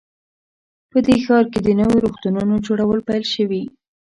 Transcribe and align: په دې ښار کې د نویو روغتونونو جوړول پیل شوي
په 0.91 0.97
دې 1.05 1.15
ښار 1.23 1.45
کې 1.53 1.59
د 1.63 1.69
نویو 1.79 2.03
روغتونونو 2.05 2.63
جوړول 2.67 2.99
پیل 3.09 3.23
شوي 3.33 3.63